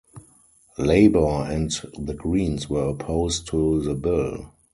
[0.79, 4.51] Labor and the Greens were opposed to the bill.